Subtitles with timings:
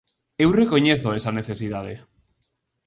[0.43, 1.93] Eu recoñezo esa necesidade.